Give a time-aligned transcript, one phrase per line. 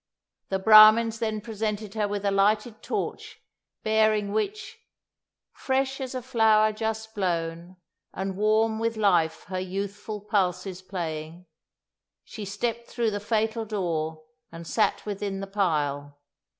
[0.49, 3.39] The Brahmins then presented her with a lighted torch,
[3.83, 4.79] bearing which
[5.51, 7.77] 'Fresh as a flower just blown,
[8.11, 11.45] And warm with life, her youthful pulses playing,'
[12.23, 16.17] she stepped through the fatal door, and sat within the pile.